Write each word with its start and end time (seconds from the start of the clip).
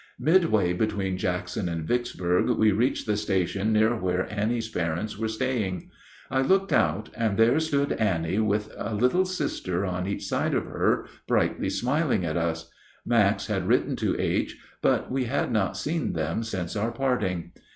Midway 0.19 0.73
between 0.73 1.15
Jackson 1.19 1.69
and 1.69 1.85
Vicksburg 1.87 2.49
we 2.57 2.71
reached 2.71 3.05
the 3.05 3.15
station 3.15 3.71
near 3.71 3.95
where 3.95 4.27
Annie's 4.33 4.67
parents 4.67 5.19
were 5.19 5.27
staying. 5.27 5.91
I 6.31 6.41
looked 6.41 6.73
out, 6.73 7.09
and 7.15 7.37
there 7.37 7.59
stood 7.59 7.91
Annie 7.91 8.39
with 8.39 8.73
a 8.77 8.95
little 8.95 9.25
sister 9.25 9.85
on 9.85 10.07
each 10.07 10.25
side 10.25 10.55
of 10.55 10.65
her, 10.65 11.05
brightly 11.27 11.69
smiling 11.69 12.25
at 12.25 12.35
us. 12.35 12.71
Max 13.05 13.45
had 13.45 13.67
written 13.67 13.95
to 13.97 14.19
H., 14.19 14.57
but 14.81 15.11
we 15.11 15.25
had 15.25 15.51
not 15.51 15.77
seen 15.77 16.13
them 16.13 16.41
since 16.41 16.75
our 16.75 16.91
parting. 16.91 17.51